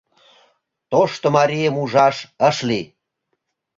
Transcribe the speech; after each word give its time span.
Тошто 0.91 1.27
марийым 1.35 1.75
ужаш 1.83 2.17
ыш 2.49 2.57
лий. 2.67 2.85